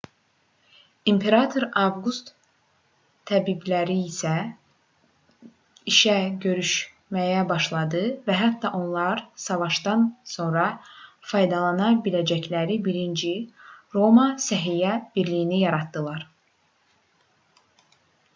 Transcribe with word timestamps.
i̇mperator 1.11 1.63
avqust 1.81 2.29
təbibləri 3.31 3.97
işə 5.97 6.15
götürməyə 6.45 7.43
başladı 7.51 8.01
və 8.31 8.37
hətta 8.39 8.71
onlar 8.79 9.21
savaşdan 9.43 10.07
sonra 10.37 10.65
faydalana 11.33 11.89
biləcəkləri 12.09 12.79
birinci 12.89 13.35
roma 13.99 14.25
səhiyyə 14.49 14.97
birliyini 15.19 15.61
yaratdılar 15.67 16.25